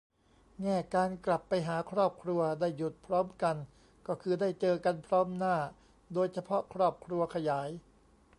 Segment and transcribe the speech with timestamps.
[0.61, 3.55] แง่การกลับไปหาครอบครัว ได้หยุดพร้อมกัน
[4.07, 5.55] ก็คือได้เจอกันพร้อมหน้า
[6.13, 7.69] โดยเฉพาะครอบครัวขยาย